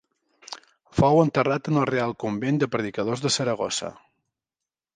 Fou 0.99 1.19
enterrat 1.23 1.69
en 1.71 1.77
el 1.81 1.85
Real 1.91 2.15
Convent 2.25 2.59
de 2.63 2.71
Predicadors 2.77 3.25
de 3.27 3.33
Saragossa. 3.39 3.93